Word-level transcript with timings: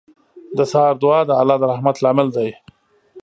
•د 0.57 0.59
سهار 0.71 0.95
دعا 1.03 1.19
د 1.27 1.31
الله 1.41 1.57
د 1.61 1.63
رحمت 1.71 1.95
لامل 2.03 2.27
دی. 2.37 2.49